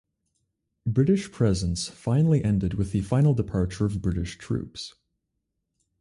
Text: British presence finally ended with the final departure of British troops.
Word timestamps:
British 0.87 1.31
presence 1.31 1.87
finally 1.87 2.43
ended 2.43 2.73
with 2.73 2.91
the 2.91 3.01
final 3.01 3.35
departure 3.35 3.85
of 3.85 4.01
British 4.01 4.35
troops. 4.39 4.95